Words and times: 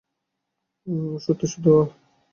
আর 0.87 1.19
সত্যিই, 1.23 1.51
শুধু, 1.53 1.69
আহ! 1.73 1.87